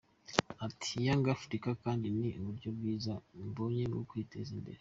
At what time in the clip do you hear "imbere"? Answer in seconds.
4.57-4.79